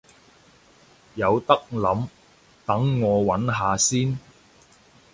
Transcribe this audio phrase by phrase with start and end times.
[1.13, 2.07] 有得諗，
[2.65, 4.17] 等我搵下先